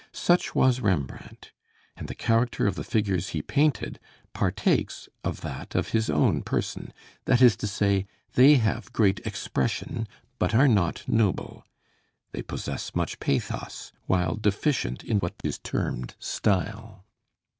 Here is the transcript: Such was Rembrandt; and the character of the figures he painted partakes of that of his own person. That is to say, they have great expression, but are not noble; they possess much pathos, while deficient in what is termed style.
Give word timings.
Such 0.13 0.55
was 0.55 0.81
Rembrandt; 0.81 1.51
and 1.95 2.07
the 2.07 2.15
character 2.15 2.65
of 2.65 2.73
the 2.73 2.83
figures 2.83 3.29
he 3.37 3.43
painted 3.43 3.99
partakes 4.33 5.07
of 5.23 5.41
that 5.41 5.75
of 5.75 5.89
his 5.89 6.09
own 6.09 6.41
person. 6.41 6.91
That 7.25 7.39
is 7.39 7.55
to 7.57 7.67
say, 7.67 8.07
they 8.33 8.55
have 8.55 8.91
great 8.93 9.19
expression, 9.27 10.07
but 10.39 10.55
are 10.55 10.67
not 10.67 11.03
noble; 11.07 11.67
they 12.31 12.41
possess 12.41 12.95
much 12.95 13.19
pathos, 13.19 13.91
while 14.07 14.33
deficient 14.33 15.03
in 15.03 15.19
what 15.19 15.35
is 15.43 15.59
termed 15.59 16.15
style. 16.17 17.05